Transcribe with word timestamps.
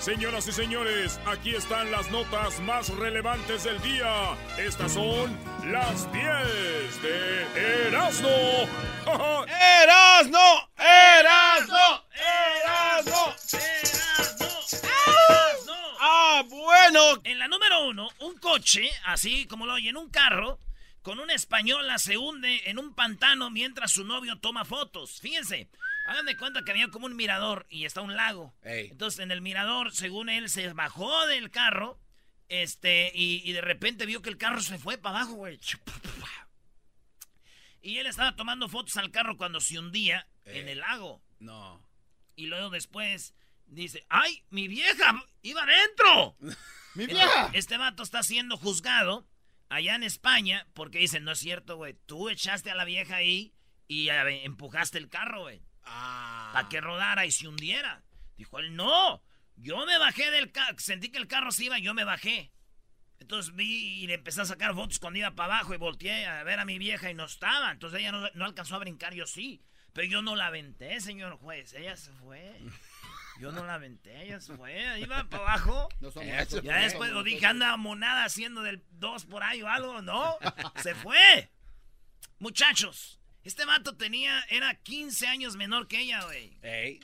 Señoras 0.00 0.48
y 0.48 0.52
señores, 0.52 1.20
aquí 1.26 1.54
están 1.54 1.90
las 1.90 2.10
notas 2.10 2.58
más 2.60 2.88
relevantes 2.88 3.64
del 3.64 3.78
día. 3.82 4.34
Estas 4.56 4.94
son 4.94 5.38
las 5.70 6.10
10 6.10 7.02
de 7.02 7.86
Erasmo. 7.88 8.66
¡Erasmo! 9.46 10.68
¡Erasmo! 10.78 12.06
¡Erasmo! 12.14 13.34
¡Erasmo! 13.52 14.88
¡Ah, 16.00 16.44
bueno! 16.48 17.20
En 17.24 17.38
la 17.38 17.48
número 17.48 17.86
uno, 17.86 18.08
un 18.20 18.38
coche, 18.38 18.88
así 19.04 19.44
como 19.48 19.66
lo 19.66 19.74
oyen, 19.74 19.98
un 19.98 20.08
carro, 20.08 20.58
con 21.02 21.20
una 21.20 21.34
española 21.34 21.98
se 21.98 22.16
hunde 22.16 22.62
en 22.70 22.78
un 22.78 22.94
pantano 22.94 23.50
mientras 23.50 23.92
su 23.92 24.04
novio 24.04 24.38
toma 24.38 24.64
fotos. 24.64 25.20
Fíjense, 25.20 25.68
hagan 26.10 26.26
de 26.26 26.36
cuenta 26.36 26.64
que 26.64 26.72
había 26.72 26.88
como 26.88 27.06
un 27.06 27.14
mirador 27.14 27.66
y 27.70 27.84
está 27.84 28.00
un 28.00 28.16
lago. 28.16 28.52
Ey. 28.62 28.88
Entonces 28.90 29.20
en 29.20 29.30
el 29.30 29.40
mirador, 29.40 29.92
según 29.92 30.28
él, 30.28 30.48
se 30.48 30.72
bajó 30.72 31.26
del 31.26 31.50
carro 31.50 32.00
este, 32.48 33.12
y, 33.14 33.48
y 33.48 33.52
de 33.52 33.60
repente 33.60 34.06
vio 34.06 34.20
que 34.20 34.30
el 34.30 34.36
carro 34.36 34.60
se 34.60 34.76
fue 34.76 34.98
para 34.98 35.20
abajo, 35.20 35.34
güey. 35.34 35.60
Y 37.80 37.98
él 37.98 38.06
estaba 38.06 38.34
tomando 38.34 38.68
fotos 38.68 38.96
al 38.96 39.12
carro 39.12 39.36
cuando 39.36 39.60
se 39.60 39.78
hundía 39.78 40.26
en 40.44 40.68
el 40.68 40.80
lago. 40.80 41.22
No. 41.38 41.80
Y 42.34 42.46
luego 42.46 42.70
después 42.70 43.34
dice, 43.66 44.04
¡ay, 44.08 44.42
mi 44.50 44.66
vieja 44.66 45.24
iba 45.42 45.62
adentro! 45.62 46.36
¡Mi 46.94 47.06
vieja! 47.06 47.50
Este 47.52 47.78
vato 47.78 48.02
está 48.02 48.24
siendo 48.24 48.56
juzgado 48.56 49.28
allá 49.68 49.94
en 49.94 50.02
España 50.02 50.66
porque 50.74 50.98
dicen, 50.98 51.22
no 51.22 51.32
es 51.32 51.38
cierto, 51.38 51.76
güey. 51.76 51.94
Tú 52.06 52.28
echaste 52.28 52.70
a 52.72 52.74
la 52.74 52.84
vieja 52.84 53.16
ahí 53.16 53.54
y 53.86 54.08
eh, 54.08 54.44
empujaste 54.44 54.98
el 54.98 55.08
carro, 55.08 55.42
güey. 55.42 55.62
Ah. 55.90 56.50
Para 56.52 56.68
que 56.68 56.80
rodara 56.80 57.26
y 57.26 57.32
se 57.32 57.48
hundiera. 57.48 58.02
Dijo 58.36 58.58
él, 58.58 58.74
no. 58.74 59.22
Yo 59.56 59.84
me 59.84 59.98
bajé 59.98 60.30
del 60.30 60.52
carro. 60.52 60.78
Sentí 60.78 61.10
que 61.10 61.18
el 61.18 61.26
carro 61.26 61.52
se 61.52 61.64
iba 61.64 61.78
y 61.78 61.82
yo 61.82 61.92
me 61.94 62.04
bajé. 62.04 62.52
Entonces 63.18 63.54
vi 63.54 64.02
y 64.02 64.06
le 64.06 64.14
empecé 64.14 64.40
a 64.40 64.46
sacar 64.46 64.74
fotos 64.74 64.98
cuando 64.98 65.18
iba 65.18 65.34
para 65.34 65.56
abajo 65.56 65.74
y 65.74 65.76
volteé 65.76 66.26
a 66.26 66.42
ver 66.42 66.58
a 66.58 66.64
mi 66.64 66.78
vieja 66.78 67.10
y 67.10 67.14
no 67.14 67.24
estaba. 67.24 67.70
Entonces 67.70 68.00
ella 68.00 68.12
no, 68.12 68.26
no 68.32 68.44
alcanzó 68.44 68.76
a 68.76 68.78
brincar, 68.78 69.12
yo 69.12 69.26
sí. 69.26 69.62
Pero 69.92 70.08
yo 70.08 70.22
no 70.22 70.36
la 70.36 70.46
aventé, 70.46 71.00
señor 71.00 71.36
juez. 71.38 71.74
Ella 71.74 71.96
se 71.96 72.12
fue. 72.12 72.56
Yo 73.40 73.52
no 73.52 73.64
la 73.64 73.74
aventé, 73.74 74.22
ella 74.22 74.40
se 74.40 74.54
fue. 74.54 75.00
Iba 75.00 75.24
para 75.24 75.42
abajo. 75.42 75.88
No 76.00 76.10
somos 76.10 76.28
Ya 76.62 76.76
después 76.80 77.10
lo 77.10 77.22
dije, 77.22 77.46
anda 77.46 77.76
monada 77.76 78.24
haciendo 78.24 78.62
del 78.62 78.84
2 78.92 79.24
por 79.26 79.42
ahí 79.42 79.62
o 79.62 79.68
algo, 79.68 80.02
¿no? 80.02 80.36
Se 80.82 80.94
fue. 80.94 81.50
Muchachos, 82.38 83.19
este 83.44 83.64
vato 83.64 83.96
tenía, 83.96 84.44
era 84.48 84.74
15 84.74 85.26
años 85.26 85.56
menor 85.56 85.88
que 85.88 86.00
ella, 86.00 86.24
güey. 86.24 86.58
Ey. 86.62 87.00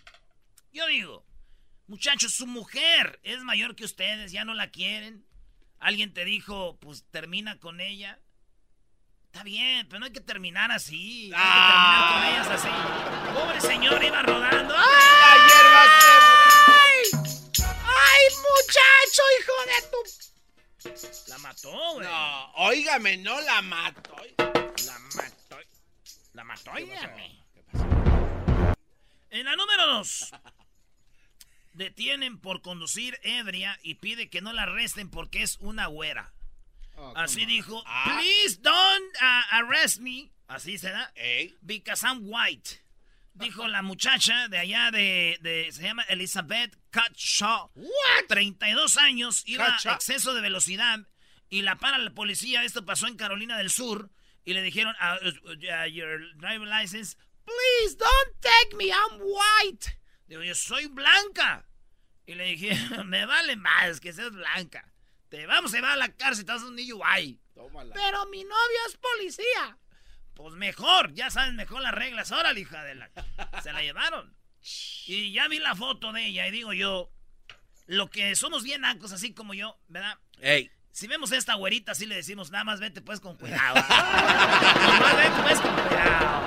Yo 0.73 0.87
digo, 0.87 1.25
muchachos, 1.87 2.35
su 2.35 2.47
mujer 2.47 3.19
es 3.23 3.43
mayor 3.43 3.75
que 3.75 3.85
ustedes, 3.85 4.33
ya 4.33 4.45
no 4.45 4.55
la 4.55 4.71
quieren. 4.71 5.27
Alguien 5.79 6.13
te 6.13 6.25
dijo, 6.25 6.79
pues 6.81 7.05
termina 7.11 7.59
con 7.59 7.81
ella. 7.81 8.19
Está 9.27 9.43
bien, 9.43 9.87
pero 9.89 10.01
no 10.01 10.07
hay 10.07 10.13
que 10.13 10.21
terminar 10.21 10.71
así. 10.73 11.29
No 11.31 11.37
hay 11.37 11.43
que 11.43 11.49
terminar 11.49 12.13
con 12.13 12.25
ellas 12.25 12.49
así. 12.49 12.69
Pobre 13.39 13.61
señor 13.61 14.03
iba 14.03 14.23
rodando. 14.23 14.75
La 14.75 15.37
hierba 15.47 15.85
se... 16.01 17.67
¡Ay, 17.85 18.23
muchacho, 18.37 19.23
hijo 19.41 19.53
de 19.67 19.79
tu... 19.91 19.99
La 21.29 21.39
mató, 21.39 21.95
güey. 21.95 22.07
No, 22.07 22.53
óigame, 22.55 23.17
no 23.19 23.41
la 23.41 23.61
mato. 23.63 24.17
La 24.39 24.99
mató. 25.15 25.59
La 26.37 26.45
mató, 26.45 26.71
óigame. 26.73 27.43
En 29.31 29.47
la 29.47 29.57
número 29.57 29.87
dos. 29.87 30.35
Detienen 31.73 32.39
por 32.39 32.61
conducir 32.61 33.19
ebria 33.23 33.79
y 33.83 33.95
pide 33.95 34.29
que 34.29 34.43
no 34.43 34.53
la 34.53 34.65
arresten 34.65 35.09
porque 35.09 35.43
es 35.43 35.57
una 35.61 35.87
güera. 35.87 36.35
Así 37.15 37.47
dijo, 37.47 37.83
Ah. 37.87 38.19
please 38.21 38.59
don't 38.61 39.17
uh, 39.23 39.55
arrest 39.55 40.01
me. 40.01 40.31
Así 40.47 40.77
se 40.77 40.91
da. 40.91 41.11
Ey. 41.15 41.57
Because 41.63 42.05
I'm 42.07 42.21
white. 42.25 42.83
Dijo 43.33 43.67
la 43.67 43.81
muchacha 43.81 44.49
de 44.49 44.59
allá 44.59 44.91
de, 44.91 45.39
de- 45.41 45.73
se 45.73 45.85
llama 45.85 46.03
Elizabeth 46.03 46.77
Cutshaw. 46.93 47.71
What? 47.75 48.27
32 48.29 48.99
años, 48.99 49.43
iba 49.47 49.67
a 49.75 49.93
exceso 49.95 50.35
de 50.35 50.43
velocidad 50.43 50.99
y 51.49 51.63
la 51.63 51.77
para 51.77 51.97
la 51.97 52.11
policía. 52.11 52.63
Esto 52.65 52.85
pasó 52.85 53.07
en 53.07 53.17
Carolina 53.17 53.57
del 53.57 53.71
Sur 53.71 54.11
y 54.47 54.55
le 54.55 54.63
dijeron, 54.63 54.95
"Ah, 54.99 55.19
uh, 55.23 55.51
uh, 55.51 55.87
your 55.87 56.21
driver 56.37 56.67
license, 56.67 57.17
please 57.45 57.97
don't 57.97 58.41
take 58.41 58.75
me, 58.77 58.91
I'm 58.91 59.21
white. 59.21 59.99
Digo, 60.27 60.43
yo 60.43 60.55
soy 60.55 60.87
blanca. 60.87 61.67
Y 62.27 62.35
le 62.35 62.45
dije, 62.45 62.75
me 63.05 63.27
vale 63.27 63.57
más 63.57 64.01
que 64.01 64.13
seas 64.13 64.33
blanca. 64.33 64.93
Te 65.29 65.47
vamos 65.47 65.73
a 65.73 65.77
llevar 65.77 65.93
a 65.93 65.97
la 65.97 66.09
cárcel, 66.09 66.45
te 66.45 66.53
vas 66.53 66.63
a 66.63 66.67
un 66.67 66.77
guay. 66.77 67.41
Tómala. 67.55 67.95
Pero 67.95 68.27
mi 68.27 68.43
novio 68.43 68.79
es 68.89 68.97
policía. 68.97 69.79
Pues 70.35 70.55
mejor, 70.55 71.13
ya 71.15 71.31
sabes 71.31 71.55
mejor 71.55 71.81
las 71.83 71.95
reglas. 71.95 72.31
Ahora, 72.31 72.57
hija 72.59 72.85
de 72.85 72.95
la... 72.95 73.11
Se 73.63 73.73
la 73.73 73.83
llevaron. 73.83 74.37
Y 75.07 75.33
ya 75.33 75.49
vi 75.49 75.59
la 75.59 75.75
foto 75.75 76.13
de 76.13 76.27
ella 76.27 76.47
y 76.49 76.51
digo 76.51 76.73
yo, 76.73 77.13
lo 77.87 78.11
que 78.11 78.35
somos 78.35 78.65
bien 78.65 78.85
ancos 78.85 79.13
así 79.13 79.33
como 79.33 79.55
yo, 79.55 79.81
¿verdad? 79.89 80.19
Ey. 80.41 80.71
Si 80.97 81.07
vemos 81.09 81.31
a 81.31 81.37
esta 81.37 81.55
güerita, 81.57 81.93
así 81.93 82.07
le 82.07 82.15
decimos, 82.15 82.51
nada 82.51 82.65
más 82.65 82.81
vete 82.81 83.03
pues 83.03 83.21
con 83.21 83.37
cuidado. 83.39 83.75
Nada 83.75 84.99
más 84.99 85.17
vete 85.19 85.43
pues 85.43 85.61
con 85.61 85.75
cuidado. 85.75 86.47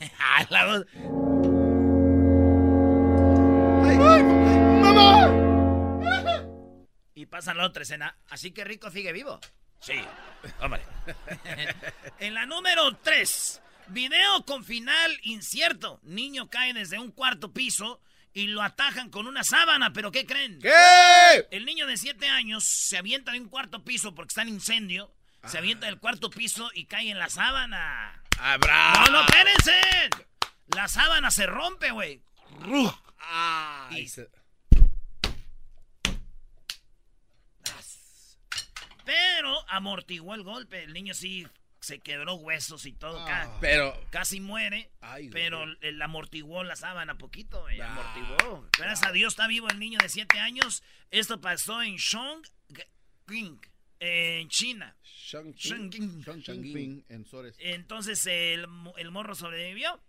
Ay, 0.18 0.46
la 0.50 0.66
voz. 0.66 0.84
Y 7.14 7.26
pasa 7.26 7.54
la 7.54 7.64
otra 7.64 7.84
escena. 7.84 8.16
Así 8.28 8.50
que 8.50 8.64
Rico 8.64 8.90
sigue 8.90 9.12
vivo. 9.12 9.38
Sí, 9.78 10.04
hombre. 10.60 10.82
en 12.18 12.34
la 12.34 12.44
número 12.44 12.96
3. 12.96 13.62
Video 13.90 14.44
con 14.44 14.64
final 14.64 15.16
incierto. 15.22 16.00
Niño 16.02 16.50
cae 16.50 16.74
desde 16.74 16.98
un 16.98 17.12
cuarto 17.12 17.52
piso 17.52 18.00
y 18.38 18.46
lo 18.46 18.62
atajan 18.62 19.10
con 19.10 19.26
una 19.26 19.42
sábana. 19.42 19.92
¿Pero 19.92 20.12
qué 20.12 20.24
creen? 20.26 20.60
¿Qué? 20.60 21.48
7 21.98 22.26
años 22.28 22.64
se 22.64 22.96
avienta 22.98 23.32
de 23.32 23.40
un 23.40 23.48
cuarto 23.48 23.84
piso 23.84 24.14
porque 24.14 24.28
está 24.30 24.42
en 24.42 24.48
incendio. 24.48 25.12
Se 25.46 25.58
avienta 25.58 25.86
del 25.86 25.98
cuarto 25.98 26.30
piso 26.30 26.70
y 26.74 26.86
cae 26.86 27.10
en 27.10 27.18
la 27.18 27.28
sábana. 27.28 28.22
Ah, 28.38 28.56
bravo. 28.58 29.06
¡No, 29.06 29.12
no, 29.12 29.20
espérense! 29.22 29.72
La 30.74 30.88
sábana 30.88 31.30
se 31.30 31.46
rompe, 31.46 31.90
güey. 31.90 32.22
Y- 33.90 34.08
se- 34.08 34.28
Pero 39.04 39.68
amortiguó 39.70 40.34
el 40.34 40.42
golpe. 40.42 40.82
El 40.84 40.92
niño 40.92 41.14
sí 41.14 41.46
se 41.88 41.98
quebró 42.00 42.34
huesos 42.34 42.86
y 42.86 42.92
todo. 42.92 43.24
ca- 43.26 43.58
Pero... 43.60 43.98
Casi 44.10 44.40
muere. 44.40 44.90
Ay, 45.00 45.28
pero 45.30 45.64
él 45.80 46.00
amortiguó 46.02 46.62
la 46.64 46.76
sábana 46.76 47.18
poquito, 47.18 47.62
güey. 47.62 47.80
Ah, 47.80 47.90
Amortiguó. 47.92 48.68
Gracias 48.78 49.08
a 49.08 49.12
Dios 49.12 49.32
está 49.32 49.46
vivo 49.48 49.68
el 49.68 49.78
niño 49.78 49.98
de 50.00 50.08
7 50.08 50.38
años. 50.38 50.82
Esto 51.10 51.40
pasó 51.40 51.82
en 51.82 51.96
Shong 51.96 52.42
King. 53.26 53.56
en 54.00 54.48
China. 54.48 54.96
Shangqing. 55.02 56.22
Shangqing 56.22 57.04
en 57.08 57.24
Sores. 57.26 57.56
Entonces 57.58 58.24
el, 58.26 58.66
el 58.96 59.10
morro 59.10 59.34
sobrevivió. 59.34 60.00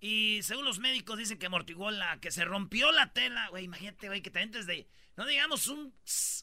Y 0.00 0.42
según 0.42 0.64
los 0.64 0.78
médicos 0.78 1.18
dicen 1.18 1.38
que 1.38 1.46
amortiguó 1.46 1.90
la, 1.90 2.18
que 2.20 2.30
se 2.30 2.44
rompió 2.44 2.90
la 2.92 3.12
tela. 3.12 3.48
Güey, 3.50 3.64
imagínate, 3.64 4.06
güey, 4.08 4.22
que 4.22 4.30
también 4.30 4.50
desde, 4.52 4.86
no 5.16 5.26
digamos 5.26 5.68
un, 5.68 5.92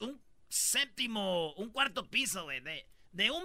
un 0.02 0.22
séptimo, 0.48 1.54
un 1.54 1.72
cuarto 1.72 2.08
piso, 2.10 2.44
güey, 2.44 2.60
de, 2.62 2.86
de 3.14 3.32
un 3.32 3.44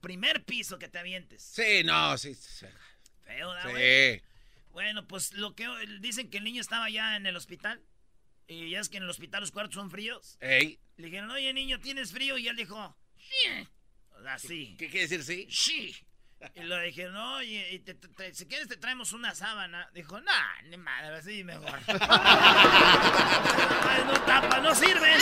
primer 0.00 0.44
piso 0.44 0.78
que 0.78 0.88
te 0.88 0.98
avientes. 0.98 1.42
Sí, 1.42 1.82
no, 1.84 2.16
sí. 2.18 2.34
Feo, 3.24 3.52
güey? 3.70 4.16
Sí. 4.16 4.22
Bueno, 4.72 5.06
pues 5.06 5.32
lo 5.34 5.54
que 5.54 5.68
dicen 6.00 6.30
que 6.30 6.38
el 6.38 6.44
niño 6.44 6.60
estaba 6.60 6.88
ya 6.90 7.16
en 7.16 7.26
el 7.26 7.36
hospital. 7.36 7.82
Y 8.46 8.70
ya 8.70 8.80
es 8.80 8.88
que 8.88 8.96
en 8.96 9.04
el 9.04 9.10
hospital 9.10 9.42
los 9.42 9.52
cuartos 9.52 9.76
son 9.76 9.90
fríos. 9.90 10.36
Ey. 10.40 10.80
Le 10.96 11.06
dijeron, 11.06 11.30
oye, 11.30 11.52
niño, 11.52 11.78
¿tienes 11.78 12.10
frío? 12.10 12.36
Y 12.36 12.48
él 12.48 12.56
dijo, 12.56 12.96
sí. 13.16 13.68
Así. 14.26 14.74
¿Qué, 14.76 14.88
quiere 14.88 15.06
decir 15.06 15.22
sí? 15.22 15.46
Sí. 15.48 15.94
Y 16.54 16.60
le 16.62 16.82
dijeron, 16.82 17.16
oye, 17.16 17.70
y 17.74 17.84
si 18.34 18.46
quieres 18.46 18.66
te 18.66 18.76
traemos 18.76 19.12
una 19.12 19.34
sábana. 19.34 19.90
Dijo, 19.92 20.20
no, 20.20 20.32
ni 20.64 20.76
madre, 20.78 21.16
así 21.16 21.44
mejor. 21.44 21.78
no 24.06 24.14
tapa, 24.24 24.60
no 24.60 24.74
sirve. 24.74 25.16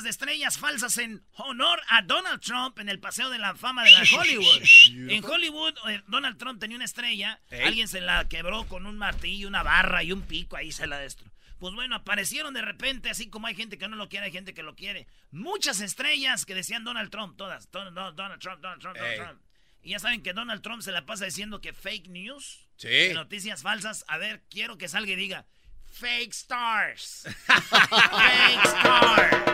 Decenas 0.00 0.04
de 0.04 0.10
estrellas 0.10 0.58
falsas 0.58 0.98
en 0.98 1.22
honor 1.32 1.80
a 1.88 2.02
Donald 2.02 2.40
Trump 2.40 2.78
en 2.78 2.88
el 2.88 3.00
Paseo 3.00 3.30
de 3.30 3.38
la 3.38 3.54
Fama 3.54 3.84
de 3.84 3.90
la 3.90 4.00
Hollywood. 4.18 4.62
en 5.10 5.24
Hollywood, 5.24 5.74
eh, 5.88 6.02
Donald 6.08 6.38
Trump 6.38 6.60
tenía 6.60 6.76
una 6.76 6.84
estrella, 6.84 7.40
alguien 7.64 7.88
se 7.88 8.00
la 8.00 8.28
quebró 8.28 8.66
con 8.66 8.86
un 8.86 8.98
martillo, 8.98 9.48
una 9.48 9.62
barra 9.62 10.02
y 10.02 10.12
un 10.12 10.22
pico, 10.22 10.56
ahí 10.56 10.72
se 10.72 10.86
la 10.86 10.98
destruyó. 10.98 11.32
Pues 11.58 11.74
bueno, 11.74 11.94
aparecieron 11.94 12.54
de 12.54 12.62
repente, 12.62 13.10
así 13.10 13.28
como 13.28 13.46
hay 13.46 13.54
gente 13.54 13.76
que 13.76 13.86
no 13.88 13.96
lo 13.96 14.08
quiere, 14.08 14.26
hay 14.26 14.32
gente 14.32 14.54
que 14.54 14.62
lo 14.62 14.74
quiere. 14.74 15.06
Muchas 15.30 15.80
estrellas 15.80 16.46
que 16.46 16.54
decían 16.54 16.84
Donald 16.84 17.10
Trump, 17.10 17.36
todas. 17.36 17.70
Donald, 17.70 18.16
Donald 18.16 18.40
Trump, 18.40 18.60
Donald 18.62 18.80
Trump, 18.80 18.96
Donald 18.96 19.16
Trump. 19.16 19.40
Y 19.82 19.90
ya 19.90 19.98
saben 19.98 20.22
que 20.22 20.32
Donald 20.32 20.62
Trump 20.62 20.82
se 20.82 20.92
la 20.92 21.04
pasa 21.04 21.26
diciendo 21.26 21.60
que 21.60 21.72
fake 21.72 22.08
news, 22.08 22.66
sí. 22.76 23.12
noticias 23.12 23.62
falsas. 23.62 24.04
A 24.08 24.16
ver, 24.18 24.42
quiero 24.48 24.78
que 24.78 24.88
salga 24.88 25.12
y 25.12 25.16
diga, 25.16 25.46
fake 25.90 26.32
stars. 26.32 27.26
fake 27.46 28.64
stars. 28.64 29.49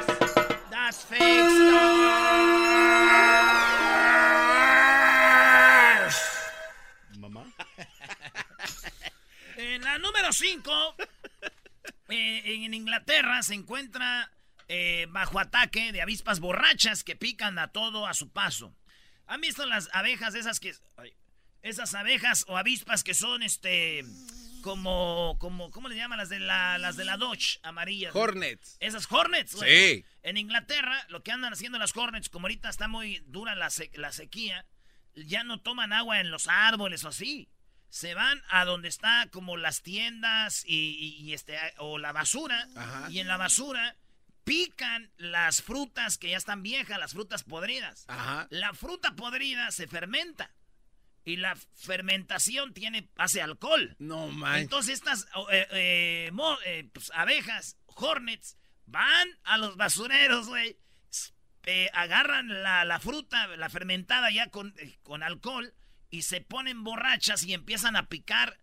5, 10.37 10.97
eh, 12.09 12.43
en 12.45 12.75
Inglaterra 12.75 13.43
se 13.43 13.55
encuentra 13.55 14.31
eh, 14.69 15.07
bajo 15.11 15.39
ataque 15.39 15.93
de 15.93 16.03
avispas 16.03 16.41
borrachas 16.41 17.05
que 17.05 17.17
pican 17.17 17.59
a 17.59 17.69
todo 17.69 18.07
a 18.07 18.15
su 18.15 18.31
paso. 18.31 18.75
¿Han 19.27 19.41
visto 19.41 19.67
las 19.67 19.89
abejas 19.93 20.35
esas 20.35 20.61
que... 20.61 20.75
esas 21.63 21.95
abejas 21.95 22.45
o 22.49 22.57
avispas 22.57 23.03
que 23.03 23.15
son 23.15 23.43
este 23.43 24.05
como, 24.67 25.37
como, 25.39 25.71
¿cómo 25.71 25.89
le 25.89 25.95
llaman 25.95 26.19
las 26.19 26.29
de 26.29 26.41
la, 26.41 26.77
las 26.79 26.97
de 26.97 27.05
la 27.05 27.17
Dodge 27.17 27.61
amarillas? 27.63 28.15
Hornets. 28.17 28.77
Esas 28.81 29.07
Hornets, 29.11 29.55
güey. 29.55 29.71
Sí. 29.71 30.05
En 30.25 30.37
Inglaterra, 30.37 31.07
lo 31.09 31.23
que 31.23 31.31
andan 31.31 31.53
haciendo 31.53 31.79
las 31.79 31.97
Hornets, 31.97 32.29
como 32.29 32.47
ahorita 32.47 32.69
está 32.69 32.89
muy 32.89 33.23
dura 33.29 33.55
la, 33.55 33.69
la 33.95 34.13
sequía, 34.13 34.67
ya 35.15 35.45
no 35.45 35.61
toman 35.61 35.93
agua 35.93 36.19
en 36.19 36.33
los 36.33 36.49
árboles 36.49 37.05
o 37.05 37.09
así. 37.09 37.49
Se 37.89 38.15
van 38.15 38.43
a 38.49 38.65
donde 38.65 38.89
está 38.89 39.29
como 39.31 39.57
las 39.57 39.83
tiendas 39.83 40.65
y, 40.67 41.33
este, 41.33 41.59
o 41.79 41.99
la 41.99 42.13
basura. 42.13 42.69
Y 43.11 43.21
en 43.21 43.29
la 43.29 43.37
basura 43.37 43.97
pican 44.47 45.11
las 45.17 45.61
frutas 45.61 46.19
que 46.19 46.31
ya 46.31 46.37
están 46.37 46.63
viejas, 46.63 46.99
las 46.99 47.13
frutas 47.13 47.43
podridas. 47.43 48.05
Ajá. 48.07 48.47
La 48.51 48.75
fruta 48.75 49.17
podrida 49.17 49.71
se 49.73 49.89
fermenta. 49.89 50.55
Y 51.25 51.37
la 51.37 51.57
fermentación 51.75 52.73
tiene, 52.73 53.09
hace 53.17 53.43
alcohol. 53.43 53.97
No 53.99 54.29
man. 54.29 54.61
Entonces 54.61 54.95
estas 54.95 55.25
eh, 55.51 55.67
eh, 55.73 56.31
eh, 56.65 56.91
pues, 56.93 57.11
abejas, 57.13 57.77
hornets, 57.87 58.57
van 58.85 59.29
a 59.43 59.59
los 59.59 59.77
basureros, 59.77 60.47
güey. 60.47 60.79
agarran 61.93 62.63
la, 62.63 63.01
fruta, 63.01 63.49
la 63.57 63.69
fermentada 63.69 64.31
ya 64.31 64.51
con, 64.51 64.73
con 65.03 65.25
alcohol, 65.25 65.75
y 66.11 66.23
se 66.23 66.41
ponen 66.41 66.85
borrachas 66.85 67.43
y 67.45 67.55
empiezan 67.55 67.97
a 67.97 68.09
picar 68.09 68.59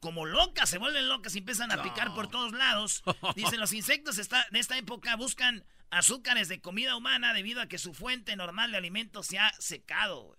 como 0.00 0.24
locas, 0.26 0.70
se 0.70 0.78
vuelven 0.78 1.08
locas 1.08 1.34
y 1.34 1.38
empiezan 1.38 1.72
a 1.72 1.82
picar 1.82 2.14
por 2.14 2.28
todos 2.28 2.52
lados. 2.52 3.02
Dicen, 3.36 3.60
los 3.60 3.72
insectos 3.72 4.18
está, 4.18 4.46
de 4.50 4.58
esta 4.58 4.76
época 4.78 5.16
buscan 5.16 5.64
azúcares 5.90 6.48
de 6.48 6.60
comida 6.60 6.96
humana 6.96 7.32
debido 7.32 7.60
a 7.60 7.66
que 7.66 7.78
su 7.78 7.94
fuente 7.94 8.36
normal 8.36 8.72
de 8.72 8.78
alimento 8.78 9.22
se 9.22 9.38
ha 9.38 9.52
secado. 9.58 10.36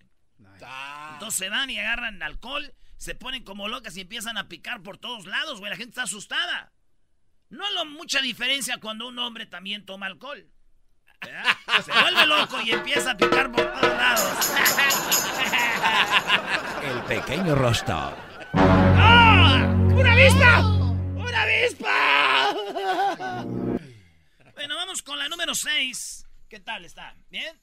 Entonces 1.14 1.40
se 1.40 1.50
van 1.50 1.70
y 1.70 1.80
agarran 1.80 2.22
alcohol, 2.22 2.74
se 2.98 3.16
ponen 3.16 3.44
como 3.44 3.68
locas 3.68 3.96
y 3.98 4.02
empiezan 4.02 4.38
a 4.38 4.48
picar 4.48 4.82
por 4.82 4.98
todos 4.98 5.26
lados, 5.26 5.60
güey. 5.60 5.70
La 5.70 5.78
gente 5.78 5.92
está 5.92 6.04
asustada. 6.04 6.74
No 7.50 7.64
hay 7.66 7.88
mucha 7.88 8.22
diferencia 8.22 8.80
cuando 8.80 9.08
un 9.08 9.20
hombre 9.20 9.46
también 9.46 9.86
toma 9.86 10.08
alcohol. 10.08 10.50
Se 11.84 11.92
vuelve 11.92 12.26
loco 12.26 12.62
y 12.62 12.72
empieza 12.72 13.12
a 13.12 13.18
picar 13.18 13.52
por 13.52 13.66
todos 13.74 13.98
lados. 13.98 14.52
El 16.84 17.02
pequeño 17.04 17.56
Rostov. 17.56 18.14
¡Ah! 18.54 19.68
¡Una 19.94 20.14
avispa! 20.14 20.62
¡Una 21.16 21.42
avispa! 21.44 22.54
Bueno, 24.54 24.76
vamos 24.76 25.02
con 25.02 25.20
la 25.20 25.28
número 25.28 25.54
6. 25.54 26.26
¿Qué 26.50 26.60
tal 26.60 26.86
está? 26.86 27.16
¿Bien? 27.30 27.60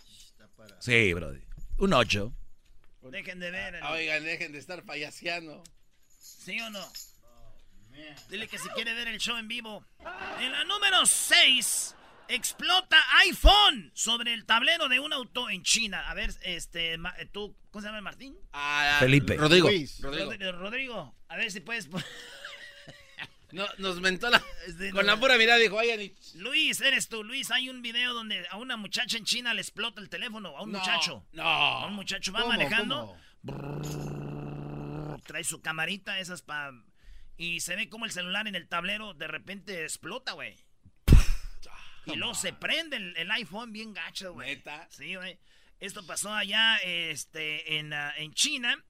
Sí, 0.79 1.13
brother. 1.15 1.43
Un 1.79 1.95
8. 1.95 2.33
Dejen 3.11 3.41
de 3.41 3.51
ver. 3.51 3.83
Oigan, 3.85 4.25
dejen 4.25 4.53
de 4.53 4.59
estar 4.59 4.83
payaseando. 4.85 5.63
¿Sí 6.09 6.61
o 6.61 6.71
no? 6.71 6.87
Dile 8.29 8.49
que 8.49 8.59
si 8.59 8.69
quiere 8.71 8.95
ver 8.95 9.09
el 9.09 9.19
show 9.19 9.37
en 9.37 9.49
vivo. 9.49 9.85
En 10.41 10.53
la 10.53 10.65
número 10.65 11.05
6 11.05 11.95
explota 12.35 12.99
iPhone 13.27 13.91
sobre 13.95 14.33
el 14.33 14.45
tablero 14.45 14.89
de 14.89 15.01
un 15.01 15.13
auto 15.13 15.51
en 15.51 15.63
China. 15.63 16.09
A 16.09 16.15
ver, 16.15 16.31
este, 16.43 16.99
tú, 17.33 17.57
¿cómo 17.71 17.83
se 17.83 17.89
llama 17.89 18.01
Martín? 18.01 18.37
Ah, 18.53 18.97
Felipe. 18.99 19.37
Rodrigo. 19.37 19.69
Rodrigo. 20.01 20.53
Rodrigo. 20.53 21.15
A 21.29 21.37
ver 21.37 21.51
si 21.51 21.61
puedes. 21.61 21.89
No, 23.53 23.67
nos 23.77 24.01
mentó 24.01 24.31
la. 24.31 24.43
con 24.93 25.05
la 25.05 25.21
pura 25.21 25.37
mirada 25.37 25.59
dijo, 25.59 25.77
vayan 25.77 26.01
y. 26.01 26.15
Luis, 26.37 26.81
eres 26.81 27.11
tú. 27.11 27.23
Luis, 27.23 27.51
hay 27.51 27.69
un 27.69 27.83
video 27.83 28.15
donde 28.15 28.47
a 28.49 28.57
una 28.57 28.79
muchacha 28.79 29.19
en 29.19 29.27
China 29.27 29.53
le 29.53 29.61
explota 29.61 30.01
el 30.01 30.09
teléfono. 30.09 30.57
A 30.57 30.63
un 30.63 30.73
muchacho. 30.73 31.27
No. 31.33 31.43
A 31.43 31.87
un 31.87 31.95
muchacho 31.95 32.33
va 32.33 32.47
manejando. 32.47 33.15
trae 35.27 35.45
su 35.45 35.61
camarita, 35.61 36.19
esas 36.19 36.41
para. 36.41 36.73
Y 37.37 37.61
se 37.61 37.77
ve 37.77 37.91
como 37.91 38.07
el 38.07 38.11
celular 38.11 38.49
en 38.49 38.55
el 38.55 38.69
tablero 38.69 39.13
de 39.13 39.27
repente 39.27 39.83
explota, 39.83 40.33
güey. 40.33 40.57
Y 42.07 42.17
luego 42.17 42.35
se 42.35 42.53
prende 42.53 42.97
el, 42.97 43.31
iPhone 43.31 43.73
bien 43.73 43.95
gacho, 43.95 44.33
güey. 44.35 44.57
¿Neta? 44.57 44.89
Sí, 44.91 45.15
güey. 45.15 45.39
Esto 45.81 46.07
pasó 46.07 46.33
allá 46.33 46.77
este, 46.79 47.79
en, 47.79 47.93
uh, 47.93 48.13
en 48.17 48.33
China. 48.35 48.83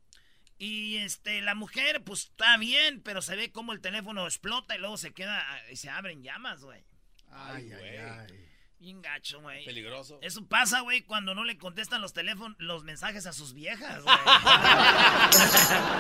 Y 0.59 0.99
este, 0.99 1.41
la 1.41 1.55
mujer, 1.55 2.05
pues 2.05 2.27
está 2.27 2.57
bien, 2.57 3.03
pero 3.03 3.21
se 3.21 3.35
ve 3.35 3.51
como 3.51 3.73
el 3.73 3.81
teléfono 3.81 4.27
explota 4.27 4.77
y 4.77 4.79
luego 4.79 4.97
se 4.97 5.13
queda 5.13 5.45
y 5.71 5.77
se 5.77 5.91
abren 5.91 6.23
llamas, 6.23 6.63
güey. 6.63 6.85
Ay, 7.31 7.73
ay, 7.73 7.97
ay. 7.97 8.49
Bien 8.79 9.01
gacho, 9.01 9.41
güey. 9.41 9.65
Peligroso. 9.65 10.19
Eso 10.23 10.47
pasa, 10.47 10.81
güey, 10.81 11.03
cuando 11.03 11.35
no 11.35 11.45
le 11.45 11.57
contestan 11.57 12.01
los 12.01 12.13
teléfonos, 12.13 12.57
los 12.61 12.85
mensajes 12.85 13.27
a 13.27 13.33
sus 13.33 13.55
viejas, 13.55 14.03
güey. 14.03 14.17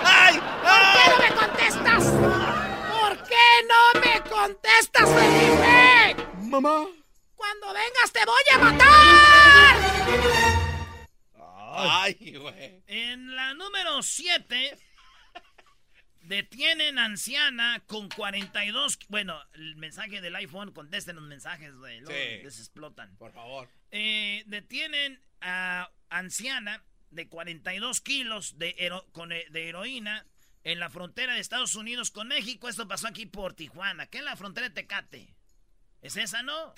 ¡Ay! 0.04 0.38
¿Por 0.38 0.81
qué 0.92 1.11
no 1.11 1.19
me 1.19 1.35
contestas? 1.35 2.04
¿Por 2.90 3.23
qué 3.28 3.47
no 3.69 4.00
me 4.00 4.21
contestas, 4.31 5.09
Felipe? 5.09 6.16
Mamá. 6.40 6.87
Cuando 7.62 7.81
vengas 7.81 8.12
te 8.12 8.25
voy 8.26 8.42
a 8.52 8.59
matar. 8.59 9.76
Ay, 11.75 12.35
güey. 12.37 12.83
En 12.88 13.37
la 13.37 13.54
número 13.54 14.02
7, 14.02 14.76
detienen 16.23 16.99
anciana 16.99 17.81
con 17.87 18.09
42. 18.09 18.99
Bueno, 19.09 19.40
el 19.52 19.76
mensaje 19.76 20.21
del 20.21 20.35
iPhone, 20.35 20.73
contesten 20.73 21.14
los 21.14 21.25
mensajes, 21.25 21.76
güey. 21.76 22.00
Sí. 22.00 22.42
Les 22.42 22.59
explotan. 22.59 23.16
Por 23.16 23.33
favor. 23.33 23.69
Eh, 23.92 24.42
detienen 24.47 25.23
a 25.40 25.88
anciana 26.09 26.85
de 27.11 27.28
42 27.28 28.00
kilos 28.00 28.59
de, 28.59 28.75
eh, 28.76 28.90
de 29.50 29.69
heroína 29.69 30.26
en 30.64 30.81
la 30.81 30.90
frontera 30.90 31.35
de 31.35 31.40
Estados 31.40 31.76
Unidos 31.76 32.11
con 32.11 32.26
México. 32.26 32.69
Esto 32.69 32.88
pasó 32.88 33.07
aquí 33.07 33.26
por 33.26 33.54
Tijuana, 33.54 34.09
que 34.09 34.19
es 34.19 34.25
la 34.25 34.37
frontera 34.37 34.69
de 34.69 34.75
Tecate. 34.75 35.37
¿Es 36.00 36.16
esa, 36.16 36.42
no? 36.42 36.75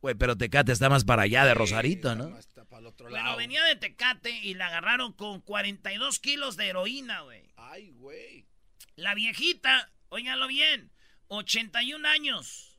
Güey, 0.00 0.14
pero 0.14 0.36
Tecate 0.36 0.72
está 0.72 0.88
más 0.88 1.04
para 1.04 1.22
allá 1.22 1.44
de 1.44 1.54
Rosarito, 1.54 2.14
¿no? 2.14 2.38
Está 2.38 2.64
para 2.64 2.80
el 2.80 2.86
otro 2.86 3.10
lado. 3.10 3.22
Bueno, 3.22 3.36
venía 3.36 3.62
de 3.64 3.76
Tecate 3.76 4.30
y 4.30 4.54
la 4.54 4.68
agarraron 4.68 5.12
con 5.12 5.40
42 5.42 6.18
kilos 6.20 6.56
de 6.56 6.68
heroína, 6.68 7.20
güey. 7.20 7.52
Ay, 7.56 7.90
güey. 7.90 8.46
La 8.96 9.14
viejita, 9.14 9.90
óiganlo 10.08 10.46
bien, 10.46 10.90
81 11.28 12.08
años. 12.08 12.78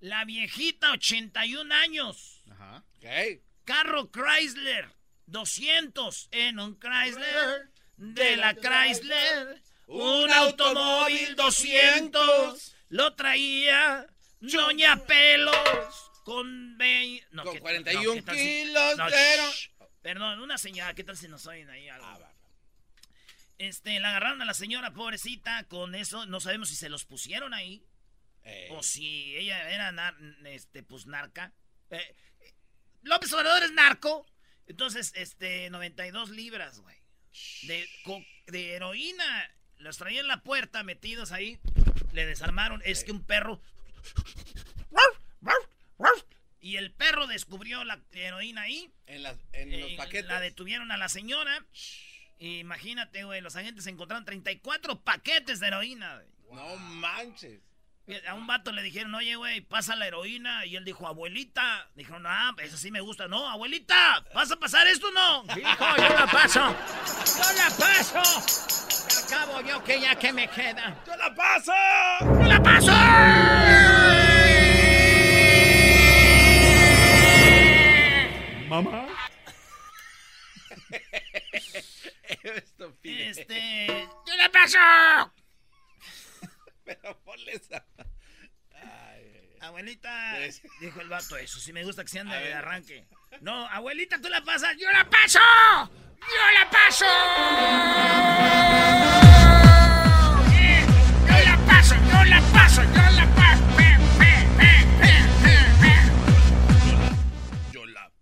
La 0.00 0.24
viejita, 0.24 0.92
81 0.92 1.74
años. 1.74 2.42
Ajá. 2.50 2.84
Okay. 2.96 3.42
Carro 3.64 4.10
Chrysler, 4.10 4.88
200 5.26 6.28
en 6.32 6.58
un 6.58 6.78
Chrysler. 6.78 7.70
De 7.96 8.36
la 8.36 8.54
Chrysler, 8.54 9.62
un 9.86 10.30
automóvil 10.30 11.36
200. 11.36 12.74
Lo 12.88 13.14
traía 13.14 14.06
Doña 14.40 14.96
Pelos 15.04 16.10
con, 16.24 16.78
con 17.44 17.58
41 17.58 18.24
kilos 18.24 19.70
Perdón, 20.02 20.40
una 20.40 20.56
señora, 20.56 20.94
¿qué 20.94 21.04
tal 21.04 21.16
si 21.16 21.28
nos 21.28 21.46
oyen 21.46 21.68
ahí 21.68 21.88
algo? 21.88 22.06
Ah, 22.06 22.32
este, 23.58 24.00
la 24.00 24.08
agarraron 24.10 24.40
a 24.40 24.46
la 24.46 24.54
señora 24.54 24.92
pobrecita 24.92 25.64
con 25.64 25.94
eso, 25.94 26.24
no 26.24 26.40
sabemos 26.40 26.70
si 26.70 26.74
se 26.74 26.88
los 26.88 27.04
pusieron 27.04 27.52
ahí 27.52 27.84
o 28.70 28.82
si 28.82 29.36
ella 29.36 29.70
era 29.70 30.14
este 30.46 30.82
pues 30.82 31.06
narca. 31.06 31.52
Eh, 31.90 32.14
López 33.02 33.32
Obrador 33.32 33.62
es 33.62 33.72
narco. 33.72 34.26
Entonces, 34.66 35.12
este 35.14 35.68
92 35.70 36.30
libras, 36.30 36.80
güey. 36.80 36.96
De, 37.62 37.88
de 38.46 38.74
heroína. 38.74 39.50
Los 39.78 39.96
traían 39.96 40.22
en 40.22 40.28
la 40.28 40.42
puerta 40.42 40.82
metidos 40.82 41.32
ahí. 41.32 41.58
Le 42.12 42.26
desarmaron. 42.26 42.82
Es 42.84 43.04
que 43.04 43.12
un 43.12 43.24
perro 43.24 43.60
y 46.60 46.76
el 46.76 46.92
perro 46.92 47.26
descubrió 47.26 47.82
la 47.84 47.98
heroína 48.12 48.62
ahí. 48.62 48.92
En, 49.06 49.22
los 49.22 49.36
eh, 49.52 49.94
paquetes. 49.96 50.26
La 50.26 50.40
detuvieron 50.40 50.92
a 50.92 50.96
la 50.96 51.08
señora. 51.08 51.64
Imagínate, 52.38 53.24
güey, 53.24 53.40
los 53.40 53.56
agentes 53.56 53.86
encontraron 53.86 54.24
34 54.24 55.00
paquetes 55.00 55.58
de 55.58 55.66
heroína. 55.66 56.22
No 56.52 56.76
manches. 56.76 57.60
A 58.26 58.34
un 58.34 58.46
vato 58.46 58.72
le 58.72 58.82
dijeron, 58.82 59.14
oye, 59.14 59.36
güey, 59.36 59.60
pasa 59.60 59.96
la 59.96 60.06
heroína. 60.06 60.64
Y 60.66 60.76
él 60.76 60.84
dijo, 60.84 61.06
abuelita. 61.06 61.88
Dijeron, 61.94 62.24
ah, 62.26 62.54
eso 62.58 62.76
sí 62.76 62.90
me 62.90 63.00
gusta. 63.00 63.28
No, 63.28 63.48
abuelita, 63.48 64.24
¿vas 64.34 64.50
a 64.50 64.56
pasar 64.56 64.86
esto 64.86 65.08
o 65.08 65.12
no? 65.12 65.44
Hijo, 65.56 65.96
yo 65.96 66.08
la 66.08 66.26
paso. 66.26 66.76
Yo 67.36 67.52
la 67.56 67.70
paso. 67.76 69.09
Al 69.30 69.38
cabo, 69.38 69.60
yo 69.60 69.84
que 69.84 70.00
ya 70.00 70.16
que 70.16 70.32
me 70.32 70.48
queda. 70.48 70.96
Yo 71.06 71.14
la 71.14 71.32
paso. 71.32 71.72
Yo 72.20 72.48
la 72.48 72.60
paso. 72.60 72.92
Mamá. 78.68 79.06
este. 83.04 83.86
¡Yo 84.26 84.36
la 84.36 84.50
paso! 84.50 84.78
Pero 86.84 87.20
ponle 87.22 87.52
esa. 87.52 87.84
Abuelita, 89.60 90.38
dijo 90.80 91.00
el 91.02 91.08
vato, 91.08 91.36
eso 91.36 91.60
sí 91.60 91.72
me 91.72 91.84
gusta 91.84 92.02
que 92.02 92.08
se 92.08 92.18
ande 92.18 92.34
de 92.34 92.54
arranque. 92.54 93.06
No, 93.42 93.68
abuelita, 93.68 94.20
tú 94.20 94.28
la 94.28 94.42
pasas, 94.42 94.74
yo 94.76 94.90
la 94.90 95.08
paso. 95.08 95.38
Yo 96.18 96.50
la 96.58 96.68
paso. 96.70 97.06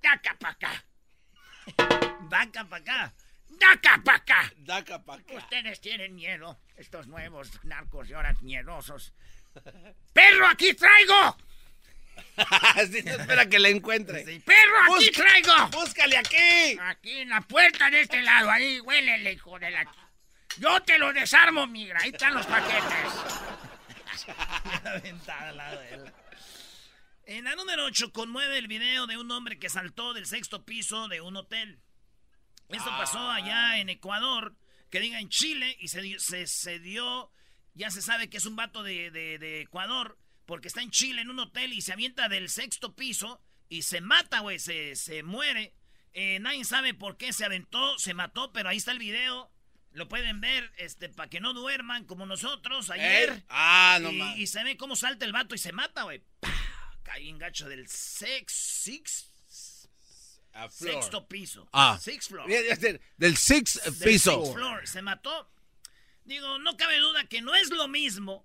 Daca 0.09 0.35
pa' 0.39 0.49
acá. 0.49 0.73
Daca 2.31 2.65
pa' 2.65 2.77
acá. 2.77 3.13
Daca 3.61 4.03
pa' 4.03 4.15
acá. 4.15 4.53
Daca 4.57 4.99
pa' 5.05 5.17
acá. 5.17 5.35
Ustedes 5.35 5.81
tienen 5.83 6.15
miedo, 6.15 6.59
estos 6.77 7.07
nuevos 7.09 7.63
narcos 7.65 8.09
y 8.09 8.15
ahora 8.15 8.35
miedosos. 8.41 9.13
¡Perro, 10.15 10.47
aquí 10.47 10.73
traigo! 10.73 11.37
sí, 12.91 13.03
espera 13.05 13.47
que 13.51 13.59
le 13.59 13.69
encuentre. 13.69 14.25
¡Perro, 14.41 14.97
aquí 14.97 15.11
traigo! 15.11 15.69
¡Búscale 15.73 16.17
aquí! 16.17 16.79
Aquí 16.81 17.19
en 17.19 17.29
la 17.29 17.43
puerta 17.43 17.91
de 17.91 18.01
este 18.01 18.23
lado, 18.23 18.51
ahí, 18.51 18.81
huélele, 18.81 19.35
hijo 19.35 19.59
de 19.59 19.71
la... 19.71 19.87
Yo 20.57 20.81
te 20.85 20.99
lo 20.99 21.13
desarmo, 21.13 21.67
migra, 21.67 22.01
ahí 22.01 22.09
están 22.09 22.33
los 22.33 22.47
paquetes. 22.47 23.13
Aventada 24.87 25.49
al 25.51 25.57
lado 25.59 25.81
de 25.81 25.95
él. 25.95 26.13
En 27.29 27.45
la 27.45 27.55
número 27.57 27.85
8 27.85 28.11
conmueve 28.11 28.57
el 28.57 28.69
video 28.69 29.07
de 29.07 29.19
un 29.19 29.31
hombre 29.31 29.59
que 29.59 29.69
saltó 29.69 30.15
del 30.15 30.25
sexto 30.25 30.65
piso 30.65 31.09
de 31.09 31.21
un 31.21 31.37
hotel. 31.37 31.79
Esto 32.71 32.89
pasó 32.89 33.19
ah. 33.19 33.35
allá 33.35 33.77
en 33.81 33.91
Ecuador, 33.91 34.57
que 34.89 34.99
diga 34.99 35.21
en 35.21 35.29
Chile, 35.29 35.77
y 35.79 35.89
se, 35.89 36.47
se, 36.47 36.79
dio, 36.79 37.31
ya 37.75 37.91
se 37.91 38.01
sabe 38.01 38.31
que 38.31 38.39
es 38.39 38.47
un 38.47 38.57
vato 38.57 38.83
de, 38.83 39.61
Ecuador, 39.61 40.19
porque 40.47 40.69
está 40.69 40.81
en 40.81 40.91
Chile 40.91 41.21
en 41.21 41.29
un 41.29 41.39
hotel 41.39 41.75
y 41.75 41.83
se 41.83 41.93
avienta 41.93 42.31
del 42.31 42.49
sexto 42.49 42.97
piso 42.97 43.43
y 43.69 43.83
se 43.83 44.01
mata, 44.01 44.41
güey, 44.41 44.59
se, 44.59 44.97
se, 44.97 45.23
muere. 45.23 45.75
Eh, 46.15 46.39
nadie 46.41 46.65
sabe 46.65 46.95
por 46.95 47.19
qué 47.19 47.35
se 47.35 47.45
aventó, 47.45 47.99
se 47.99 48.15
mató, 48.15 48.55
pero 48.55 48.71
ahí 48.71 48.79
está 48.79 48.93
el 48.93 49.01
video. 49.01 49.53
Lo 49.93 50.09
pueden 50.09 50.41
ver, 50.41 50.73
este, 50.79 51.11
para 51.11 51.29
que 51.29 51.41
no 51.41 51.53
duerman 51.53 52.07
como 52.07 52.25
nosotros 52.25 52.89
ayer. 52.89 53.45
Ah, 53.51 53.99
no 54.01 54.13
y, 54.13 54.45
y, 54.45 54.47
se 54.47 54.65
ve 54.65 54.79
cómo 54.79 54.97
salta 54.97 55.27
el 55.27 55.33
vato 55.33 55.55
y 55.55 55.59
se 55.59 55.73
mata, 55.73 56.05
güey 56.05 56.23
caí 57.09 57.31
en 57.31 57.39
gacho 57.39 57.69
del 57.69 57.89
sex, 57.89 58.53
six, 58.53 59.33
sexto 60.71 61.27
piso. 61.27 61.67
Ah. 61.73 61.99
Six 62.01 62.29
floor. 62.29 62.49
Del 63.17 63.37
six 63.37 63.81
piso. 64.03 64.43
Six 64.45 64.55
floor. 64.55 64.87
Se 64.87 65.01
mató. 65.01 65.51
Digo, 66.25 66.59
no 66.59 66.77
cabe 66.77 66.99
duda 66.99 67.25
que 67.25 67.41
no 67.41 67.55
es 67.55 67.71
lo 67.71 67.89
mismo. 67.89 68.45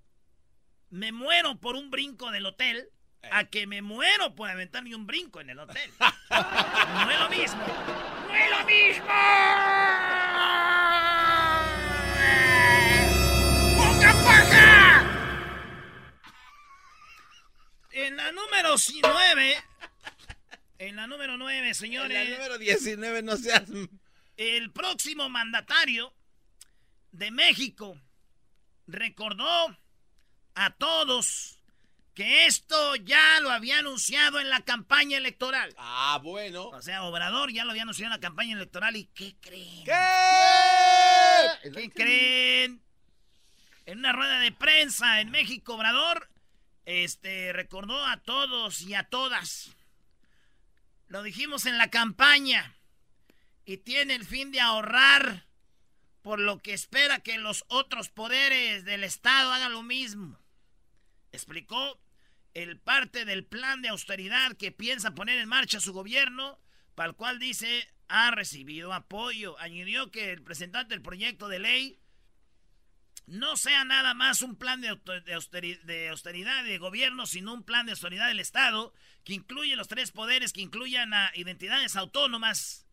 Me 0.89 1.11
muero 1.11 1.59
por 1.59 1.75
un 1.75 1.91
brinco 1.91 2.31
del 2.31 2.45
hotel 2.45 2.89
a 3.31 3.45
que 3.45 3.67
me 3.67 3.81
muero 3.81 4.35
por 4.35 4.49
aventarme 4.49 4.95
un 4.95 5.07
brinco 5.07 5.41
en 5.41 5.49
el 5.49 5.59
hotel. 5.59 5.91
no 5.99 7.11
es 7.11 7.19
lo 7.19 7.29
mismo. 7.29 7.63
No 8.27 8.35
es 8.35 8.49
lo 8.49 8.65
mismo. 8.65 10.12
Número 18.33 18.75
9. 19.01 19.63
En 20.79 20.95
la 20.95 21.07
número 21.07 21.37
9, 21.37 21.73
señores. 21.73 22.17
En 22.17 22.31
la 22.31 22.37
número 22.37 22.57
19, 22.57 23.21
no 23.21 23.37
seas. 23.37 23.63
El 24.37 24.71
próximo 24.71 25.29
mandatario 25.29 26.13
de 27.11 27.31
México 27.31 27.97
recordó 28.87 29.77
a 30.55 30.69
todos 30.71 31.59
que 32.13 32.45
esto 32.45 32.95
ya 32.97 33.39
lo 33.39 33.49
había 33.49 33.79
anunciado 33.79 34.39
en 34.39 34.49
la 34.49 34.61
campaña 34.61 35.17
electoral. 35.17 35.73
Ah, 35.77 36.19
bueno. 36.21 36.67
O 36.69 36.81
sea, 36.81 37.03
Obrador 37.03 37.51
ya 37.51 37.65
lo 37.65 37.71
había 37.71 37.83
anunciado 37.83 38.13
en 38.13 38.19
la 38.19 38.27
campaña 38.27 38.55
electoral. 38.55 38.95
¿Y 38.95 39.05
qué 39.05 39.35
creen? 39.41 39.83
¿Qué? 39.85 41.71
¿Qué 41.71 41.89
creen? 41.89 42.83
En 43.85 43.99
una 43.99 44.13
rueda 44.13 44.39
de 44.39 44.51
prensa 44.51 45.21
en 45.21 45.31
México, 45.31 45.75
Obrador 45.75 46.29
este, 46.85 47.53
recordó 47.53 48.05
a 48.05 48.17
todos 48.17 48.81
y 48.81 48.93
a 48.93 49.03
todas. 49.03 49.75
Lo 51.07 51.23
dijimos 51.23 51.65
en 51.65 51.77
la 51.77 51.89
campaña. 51.89 52.75
Y 53.65 53.77
tiene 53.77 54.15
el 54.15 54.25
fin 54.25 54.51
de 54.51 54.59
ahorrar 54.59 55.45
por 56.21 56.39
lo 56.39 56.59
que 56.59 56.73
espera 56.73 57.19
que 57.19 57.37
los 57.37 57.63
otros 57.67 58.09
poderes 58.09 58.83
del 58.83 59.03
Estado 59.03 59.53
hagan 59.53 59.71
lo 59.71 59.83
mismo. 59.83 60.39
Explicó 61.31 61.99
el 62.53 62.77
parte 62.77 63.25
del 63.25 63.45
plan 63.45 63.81
de 63.81 63.89
austeridad 63.89 64.55
que 64.57 64.71
piensa 64.71 65.15
poner 65.15 65.39
en 65.39 65.47
marcha 65.47 65.79
su 65.79 65.93
gobierno, 65.93 66.59
para 66.95 67.09
el 67.09 67.15
cual 67.15 67.39
dice 67.39 67.87
ha 68.07 68.31
recibido 68.31 68.93
apoyo. 68.93 69.57
Añadió 69.59 70.11
que 70.11 70.31
el 70.31 70.41
presentante 70.43 70.93
del 70.93 71.01
proyecto 71.01 71.47
de 71.47 71.59
ley 71.59 71.99
no 73.25 73.55
sea 73.57 73.85
nada 73.85 74.13
más 74.13 74.41
un 74.41 74.55
plan 74.55 74.81
de, 74.81 74.89
austeridad, 74.89 76.63
de 76.63 76.77
gobierno, 76.77 77.25
sino 77.25 77.53
un 77.53 77.63
plan 77.63 77.85
de 77.85 77.93
austeridad 77.93 78.27
del 78.27 78.39
Estado 78.39 78.93
que 79.23 79.33
incluye 79.33 79.75
los 79.75 79.87
tres 79.87 80.11
poderes, 80.11 80.51
que 80.51 80.61
incluyan 80.61 81.13
a 81.13 81.31
identidades 81.35 81.95
autónomas. 81.95 82.85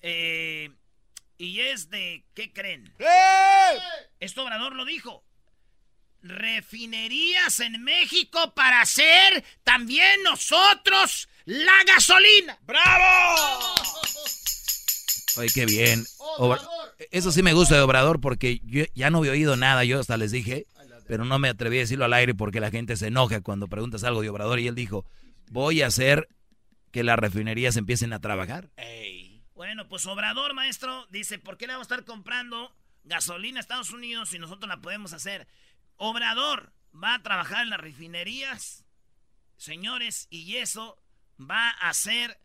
Eh, 0.00 0.70
y 1.38 1.60
es 1.60 1.90
de, 1.90 2.24
¿qué 2.34 2.52
creen? 2.52 2.94
¡Eh! 2.98 3.78
Esto 4.20 4.42
Obrador 4.42 4.74
lo 4.74 4.84
dijo. 4.84 5.22
Refinerías 6.22 7.60
en 7.60 7.82
México 7.84 8.54
para 8.54 8.80
hacer 8.80 9.44
también 9.62 10.22
nosotros 10.22 11.28
la 11.44 11.84
gasolina. 11.86 12.58
¡Bravo! 12.62 13.74
Oye, 15.36 15.50
qué 15.54 15.66
bien. 15.66 16.06
Eso 17.10 17.30
sí 17.30 17.42
me 17.42 17.52
gusta 17.52 17.76
de 17.76 17.82
Obrador 17.82 18.20
porque 18.20 18.60
yo 18.64 18.84
ya 18.94 19.10
no 19.10 19.18
había 19.18 19.32
oído 19.32 19.56
nada, 19.56 19.84
yo 19.84 20.00
hasta 20.00 20.16
les 20.16 20.32
dije, 20.32 20.66
pero 21.06 21.24
no 21.24 21.38
me 21.38 21.48
atreví 21.48 21.76
a 21.76 21.80
decirlo 21.80 22.04
al 22.04 22.12
aire 22.14 22.34
porque 22.34 22.60
la 22.60 22.70
gente 22.70 22.96
se 22.96 23.08
enoja 23.08 23.40
cuando 23.42 23.68
preguntas 23.68 24.02
algo 24.04 24.22
de 24.22 24.30
Obrador 24.30 24.60
y 24.60 24.68
él 24.68 24.74
dijo, 24.74 25.04
voy 25.50 25.82
a 25.82 25.88
hacer 25.88 26.28
que 26.90 27.04
las 27.04 27.18
refinerías 27.18 27.76
empiecen 27.76 28.12
a 28.12 28.20
trabajar. 28.20 28.70
Bueno, 29.54 29.88
pues 29.88 30.06
Obrador, 30.06 30.54
maestro, 30.54 31.06
dice, 31.10 31.38
¿por 31.38 31.56
qué 31.56 31.66
le 31.66 31.74
vamos 31.74 31.86
a 31.86 31.94
estar 31.94 32.04
comprando 32.04 32.74
gasolina 33.04 33.58
a 33.58 33.60
Estados 33.60 33.90
Unidos 33.90 34.30
si 34.30 34.38
nosotros 34.38 34.68
la 34.68 34.80
podemos 34.80 35.12
hacer? 35.12 35.46
Obrador 35.96 36.72
va 36.94 37.14
a 37.14 37.22
trabajar 37.22 37.62
en 37.62 37.70
las 37.70 37.80
refinerías, 37.80 38.84
señores, 39.56 40.28
y 40.30 40.56
eso 40.56 40.98
va 41.38 41.70
a 41.70 41.90
hacer 41.90 42.38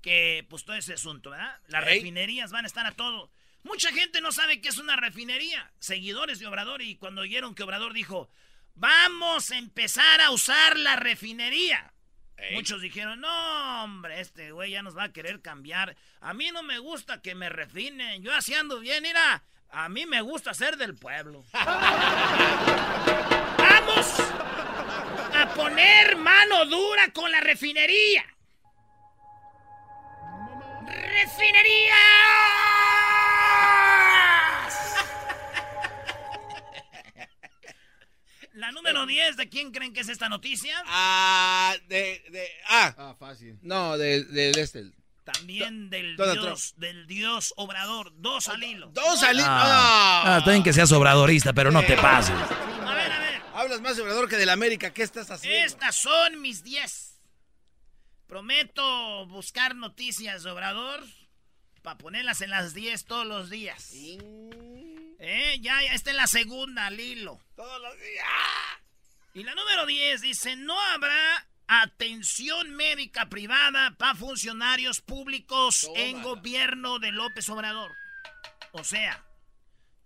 que, 0.00 0.46
pues 0.48 0.64
todo 0.64 0.76
ese 0.76 0.94
asunto, 0.94 1.30
¿verdad? 1.30 1.60
Las 1.66 1.84
refinerías 1.84 2.52
van 2.52 2.64
a 2.64 2.68
estar 2.68 2.86
a 2.86 2.92
todo. 2.92 3.30
Mucha 3.62 3.92
gente 3.92 4.20
no 4.20 4.32
sabe 4.32 4.60
qué 4.60 4.68
es 4.68 4.78
una 4.78 4.96
refinería, 4.96 5.70
seguidores 5.78 6.38
de 6.38 6.46
Obrador, 6.46 6.82
y 6.82 6.96
cuando 6.96 7.22
oyeron 7.22 7.54
que 7.54 7.62
Obrador 7.62 7.92
dijo, 7.92 8.30
vamos 8.74 9.50
a 9.50 9.58
empezar 9.58 10.20
a 10.20 10.30
usar 10.30 10.78
la 10.78 10.96
refinería. 10.96 11.92
Muchos 12.52 12.80
dijeron, 12.80 13.20
no, 13.20 13.84
hombre, 13.84 14.20
este 14.20 14.52
güey 14.52 14.70
ya 14.70 14.82
nos 14.82 14.96
va 14.96 15.02
a 15.04 15.12
querer 15.12 15.42
cambiar. 15.42 15.96
A 16.20 16.34
mí 16.34 16.50
no 16.52 16.62
me 16.62 16.78
gusta 16.78 17.20
que 17.20 17.34
me 17.34 17.48
refinen. 17.48 18.22
Yo 18.22 18.32
así 18.32 18.54
ando 18.54 18.78
bien, 18.78 19.02
mira. 19.02 19.42
A 19.70 19.88
mí 19.88 20.06
me 20.06 20.20
gusta 20.22 20.54
ser 20.54 20.76
del 20.76 20.94
pueblo. 20.94 21.44
Vamos 23.58 24.20
a 25.34 25.52
poner 25.54 26.16
mano 26.16 26.64
dura 26.66 27.12
con 27.12 27.30
la 27.30 27.40
refinería. 27.40 28.24
¡Refinería! 30.86 32.57
La 38.58 38.72
número 38.72 39.06
10, 39.06 39.36
¿de 39.36 39.48
quién 39.48 39.70
creen 39.70 39.92
que 39.92 40.00
es 40.00 40.08
esta 40.08 40.28
noticia? 40.28 40.74
Ah, 40.86 41.76
de, 41.86 42.24
de, 42.30 42.48
ah. 42.68 42.92
Ah, 42.98 43.14
fácil. 43.16 43.56
No, 43.62 43.96
de, 43.96 44.24
de, 44.24 44.50
de 44.50 44.60
este. 44.60 44.90
También 45.22 45.90
del 45.90 46.16
dios, 46.16 46.74
del 46.76 47.06
dios 47.06 47.54
obrador. 47.56 48.12
Dos 48.16 48.48
al 48.48 48.64
hilo. 48.64 48.88
Dos 48.88 49.22
al 49.22 49.36
hilo. 49.36 49.46
Ah, 49.48 50.22
Ah. 50.24 50.38
está 50.38 50.50
bien 50.50 50.64
que 50.64 50.72
seas 50.72 50.90
obradorista, 50.90 51.52
pero 51.52 51.70
no 51.70 51.84
te 51.84 51.96
pases. 51.98 52.34
A 52.34 52.94
ver, 52.94 53.12
a 53.12 53.20
ver. 53.20 53.42
Hablas 53.54 53.80
más 53.80 53.96
de 53.96 54.02
Obrador 54.02 54.28
que 54.28 54.36
del 54.36 54.48
América. 54.48 54.92
¿Qué 54.92 55.04
estás 55.04 55.30
haciendo? 55.30 55.64
Estas 55.64 55.94
son 55.94 56.40
mis 56.40 56.64
10. 56.64 57.20
Prometo 58.26 59.26
buscar 59.26 59.76
noticias 59.76 60.42
de 60.42 60.50
Obrador 60.50 61.04
para 61.82 61.96
ponerlas 61.96 62.40
en 62.40 62.50
las 62.50 62.74
10 62.74 63.04
todos 63.04 63.24
los 63.26 63.50
días. 63.50 63.92
Eh, 65.18 65.58
ya, 65.60 65.82
ya 65.82 65.92
está 65.94 66.10
en 66.10 66.16
la 66.16 66.26
segunda, 66.26 66.90
Lilo. 66.90 67.40
Todos 67.56 67.80
los 67.82 67.94
días. 68.00 68.26
Y 69.34 69.42
la 69.42 69.54
número 69.54 69.84
10 69.86 70.20
dice, 70.20 70.56
no 70.56 70.80
habrá 70.80 71.46
atención 71.66 72.70
médica 72.74 73.28
privada 73.28 73.94
para 73.98 74.14
funcionarios 74.14 75.00
públicos 75.00 75.88
en 75.96 76.22
gobierno 76.22 76.98
de 76.98 77.12
López 77.12 77.48
Obrador. 77.48 77.92
O 78.72 78.84
sea, 78.84 79.24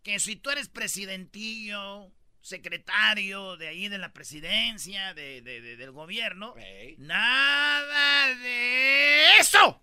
que 0.02 0.18
si 0.18 0.36
tú 0.36 0.50
eres 0.50 0.68
presidentillo, 0.68 2.10
secretario 2.40 3.56
de 3.56 3.68
ahí 3.68 3.88
de 3.88 3.98
la 3.98 4.12
presidencia, 4.12 5.14
de, 5.14 5.40
de- 5.42 5.60
de- 5.60 5.76
del 5.76 5.92
gobierno, 5.92 6.54
nada 6.98 8.34
de 8.34 9.36
eso. 9.38 9.80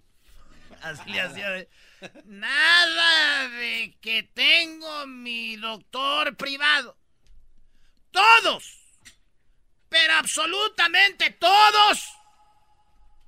Así 0.82 1.10
le 1.10 1.22
hacía 1.22 1.66
Nada 2.26 3.50
de 3.50 3.98
que 4.02 4.24
tengo 4.24 5.08
mi 5.08 5.58
doctor 5.58 6.36
privado. 6.36 6.98
Todos, 8.12 8.80
pero 9.90 10.14
absolutamente 10.16 11.32
todos, 11.32 12.04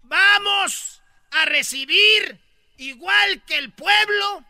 vamos 0.04 1.02
a 1.32 1.46
recibir, 1.46 2.40
igual 2.78 3.44
que 3.46 3.58
el 3.58 3.72
pueblo, 3.74 4.46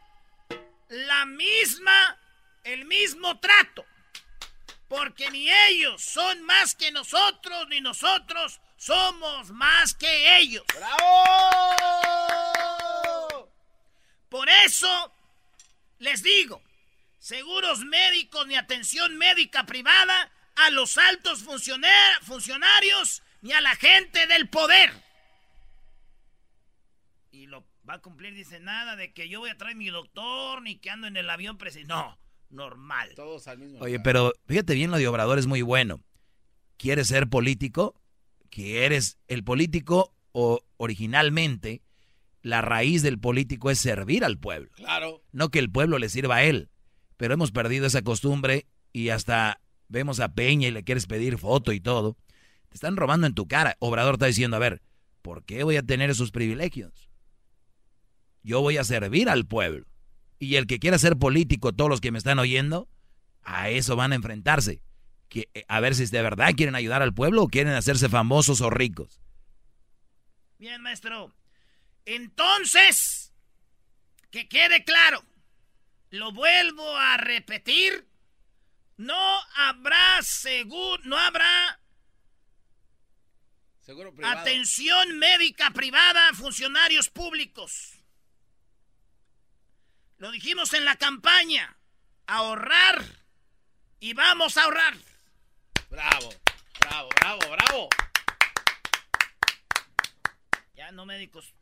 la 0.90 1.26
misma, 1.26 2.20
el 2.64 2.86
mismo 2.86 3.40
trato. 3.40 3.86
Porque 4.88 5.30
ni 5.32 5.50
ellos 5.50 6.02
son 6.02 6.44
más 6.44 6.76
que 6.76 6.92
nosotros, 6.92 7.68
ni 7.70 7.82
nosotros 7.82 8.60
somos 8.78 9.52
más 9.52 9.94
que 9.94 10.38
ellos. 10.38 10.66
¡Bravo! 10.76 12.21
Por 14.32 14.48
eso 14.66 14.88
les 16.00 16.24
digo, 16.24 16.64
seguros 17.20 17.80
médicos 17.84 18.48
ni 18.48 18.56
atención 18.56 19.18
médica 19.18 19.66
privada 19.66 20.32
a 20.56 20.70
los 20.70 20.98
altos 20.98 21.44
funcionar- 21.44 22.22
funcionarios 22.24 23.22
ni 23.42 23.52
a 23.52 23.60
la 23.60 23.76
gente 23.76 24.28
del 24.28 24.48
poder. 24.48 24.90
Y 27.32 27.48
lo 27.48 27.66
va 27.88 27.96
a 27.96 28.02
cumplir, 28.02 28.34
dice 28.34 28.62
nada 28.62 28.96
de 28.96 29.12
que 29.14 29.28
yo 29.28 29.42
voy 29.42 29.50
a 29.50 29.58
traer 29.58 29.76
mi 29.76 29.90
doctor 29.90 30.62
ni 30.62 30.78
que 30.78 30.90
ando 30.90 31.08
en 31.08 31.18
el 31.18 31.30
avión 31.30 31.58
presidencial. 31.58 31.98
No, 32.00 32.18
normal. 32.50 33.12
Todos 33.16 33.50
al 33.50 33.58
mismo 33.58 33.80
Oye, 33.80 33.94
lugar. 33.98 34.04
pero 34.04 34.34
fíjate 34.48 34.76
bien, 34.76 34.92
lo 34.92 34.98
de 34.98 35.10
Obrador 35.10 35.40
es 35.40 35.46
muy 35.46 35.62
bueno. 35.62 36.00
¿Quieres 36.78 37.08
ser 37.10 37.28
político? 37.28 38.00
¿Quieres 38.50 39.18
el 39.28 39.44
político 39.44 40.14
o 40.32 40.64
originalmente 40.78 41.82
la 42.42 42.62
raíz 42.62 43.02
del 43.02 43.20
político 43.20 43.70
es 43.70 43.80
servir 43.80 44.24
al 44.24 44.38
pueblo? 44.38 44.70
Claro. 44.74 45.22
No 45.32 45.50
que 45.50 45.60
el 45.60 45.72
pueblo 45.72 46.00
le 46.00 46.10
sirva 46.10 46.38
a 46.38 46.44
él. 46.44 46.70
Pero 47.18 47.34
hemos 47.34 47.52
perdido 47.52 47.86
esa 47.86 48.02
costumbre 48.02 48.68
y 48.94 49.10
hasta 49.10 49.62
vemos 49.88 50.20
a 50.20 50.34
Peña 50.34 50.68
y 50.68 50.72
le 50.72 50.84
quieres 50.84 51.06
pedir 51.06 51.38
foto 51.38 51.72
y 51.72 51.80
todo. 51.80 52.18
Te 52.70 52.76
están 52.76 52.96
robando 52.96 53.28
en 53.28 53.36
tu 53.36 53.48
cara. 53.48 53.76
Obrador 53.80 54.16
está 54.16 54.26
diciendo, 54.26 54.58
a 54.58 54.60
ver, 54.60 54.82
¿por 55.22 55.44
qué 55.44 55.64
voy 55.64 55.78
a 55.78 55.84
tener 55.84 56.10
esos 56.10 56.32
privilegios? 56.32 57.10
Yo 58.44 58.62
voy 58.62 58.78
a 58.78 58.84
servir 58.84 59.30
al 59.30 59.46
pueblo. 59.46 59.86
Y 60.40 60.56
el 60.56 60.66
que 60.66 60.80
quiera 60.80 60.98
ser 60.98 61.18
político, 61.18 61.74
todos 61.74 61.90
los 61.90 62.02
que 62.02 62.12
me 62.12 62.18
están 62.18 62.40
oyendo, 62.40 62.90
a 63.44 63.70
eso 63.70 63.96
van 63.96 64.14
a 64.14 64.16
enfrentarse. 64.16 64.82
Que, 65.30 65.50
eh, 65.54 65.64
a 65.68 65.80
ver 65.80 65.94
si 65.94 66.06
de 66.06 66.22
verdad 66.22 66.54
quieren 66.56 66.76
ayudar 66.76 67.02
al 67.02 67.14
pueblo 67.14 67.44
o 67.44 67.48
quieren 67.48 67.74
hacerse 67.74 68.10
famosos 68.10 68.62
o 68.62 68.70
ricos. 68.70 69.22
Bien, 70.58 70.82
maestro. 70.82 71.32
Entonces, 72.06 73.34
que 74.32 74.48
quede 74.48 74.84
claro, 74.84 75.24
lo 76.10 76.32
vuelvo 76.32 76.98
a 76.98 77.18
repetir, 77.18 78.08
no 78.98 79.40
habrá 79.56 80.22
seguro, 80.22 81.02
no 81.06 81.18
habrá 81.18 81.80
Seguro 83.82 84.14
privado. 84.14 84.40
atención 84.40 85.18
médica 85.18 85.72
privada 85.72 86.30
a 86.30 86.34
funcionarios 86.34 87.10
públicos. 87.10 87.98
Lo 90.18 90.32
dijimos 90.32 90.74
en 90.74 90.86
la 90.86 90.98
campaña, 90.98 91.78
ahorrar 92.28 93.04
y 94.00 94.14
vamos 94.14 94.58
a 94.58 94.64
ahorrar. 94.64 94.96
Bravo, 95.90 96.30
bravo, 96.80 97.10
bravo, 97.20 97.42
bravo. 97.50 97.90
Ya 100.76 100.92
no 100.92 101.06
médicos. 101.06 101.54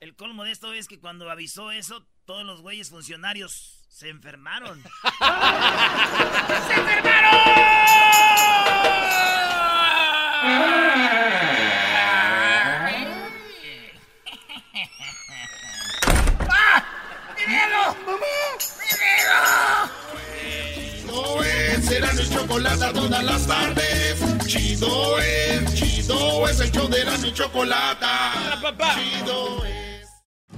El 0.00 0.16
colmo 0.16 0.44
de 0.44 0.50
esto 0.50 0.72
es 0.72 0.88
que 0.88 0.98
cuando 0.98 1.28
avisó 1.30 1.70
eso, 1.72 2.06
todos 2.24 2.42
los 2.46 2.62
güeyes 2.62 2.88
funcionarios 2.88 3.84
se 3.90 4.08
enfermaron. 4.08 4.82
¡Se 5.18 6.72
enfermaron! 6.72 7.34
¡Ah! 16.48 16.82
¡Mi! 17.36 17.44
¡Mi 17.44 17.44
dedo! 17.44 17.96
Chido 20.96 21.44
es, 21.44 21.90
Erasmo 21.90 22.22
y 22.22 22.30
chocolate 22.30 22.92
todas 22.94 23.22
las 23.22 23.46
tardes. 23.46 24.46
Chido 24.46 25.18
es, 25.18 25.74
chido 25.74 26.48
es 26.48 26.58
el 26.60 26.72
show 26.72 26.88
de 26.88 27.02
Erasmo 27.02 27.26
y 27.26 27.34
chocolate. 27.34 28.06
Chido 28.94 29.62
es. 29.66 29.89